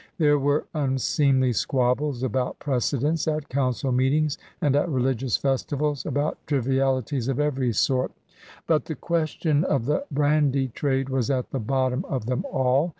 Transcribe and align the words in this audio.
There 0.17 0.39
were 0.39 0.65
unseemly 0.73 1.53
squabbles 1.53 2.23
about 2.23 2.57
precedence 2.57 3.27
at 3.27 3.49
council 3.49 3.91
meetings 3.91 4.39
and 4.59 4.75
at 4.75 4.89
religious 4.89 5.37
festivals, 5.37 6.07
about 6.07 6.39
trivialities 6.47 7.27
of 7.27 7.39
every 7.39 7.71
sort; 7.71 8.11
but 8.65 8.85
the 8.85 8.93
90 8.95 8.99
CRUSADERS 9.01 9.33
OP 9.41 9.45
NEW 9.45 9.45
FRANCE 9.45 9.61
question 9.61 9.63
of 9.75 9.85
the 9.85 10.05
brandy 10.09 10.67
trade 10.69 11.09
was 11.09 11.29
at 11.29 11.51
the 11.51 11.59
bottom 11.59 12.03
of 12.05 12.25
them 12.25 12.43
all. 12.51 12.89